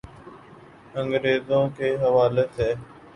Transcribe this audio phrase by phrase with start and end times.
[0.95, 2.73] انگریزوں کے حوالے سے۔